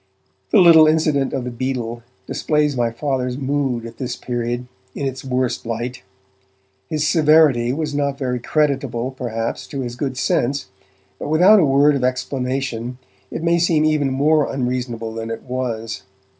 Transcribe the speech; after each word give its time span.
The 0.49 0.57
little 0.59 0.87
incident 0.87 1.31
of 1.31 1.43
the 1.43 1.51
beetle 1.51 2.01
displays 2.25 2.75
my 2.75 2.89
Father's 2.89 3.37
mood 3.37 3.85
at 3.85 3.97
this 3.99 4.15
period 4.15 4.65
in 4.95 5.05
its 5.05 5.23
worst 5.23 5.63
light. 5.63 6.01
His 6.89 7.07
severity 7.07 7.71
was 7.71 7.93
not 7.93 8.17
very 8.17 8.39
creditable, 8.39 9.11
perhaps, 9.11 9.67
to 9.67 9.81
his 9.81 9.95
good 9.95 10.17
sense, 10.17 10.69
but 11.19 11.29
without 11.29 11.59
a 11.59 11.65
word 11.65 11.95
of 11.95 12.03
explanation 12.03 12.97
it 13.29 13.43
may 13.43 13.59
seem 13.59 13.85
even 13.85 14.09
more 14.11 14.51
unreasonable 14.51 15.13
than 15.13 15.29
it 15.29 15.43
was. 15.43 16.01